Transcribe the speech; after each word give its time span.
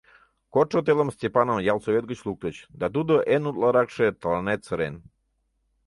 Кодшо 0.53 0.79
телым 0.87 1.09
Степаным 1.17 1.59
ялсовет 1.73 2.05
гыч 2.11 2.19
луктыч, 2.27 2.55
да 2.79 2.85
тудо 2.95 3.13
эн 3.33 3.43
утларакше 3.49 4.07
тыланет 4.21 4.61
сырен... 4.67 4.95